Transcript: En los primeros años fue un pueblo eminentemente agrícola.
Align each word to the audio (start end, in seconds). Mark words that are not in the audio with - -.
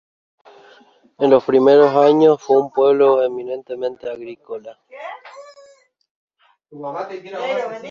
En 1.19 1.29
los 1.29 1.43
primeros 1.43 1.95
años 1.95 2.41
fue 2.41 2.57
un 2.59 2.71
pueblo 2.71 3.21
eminentemente 3.21 4.09
agrícola. 4.09 4.79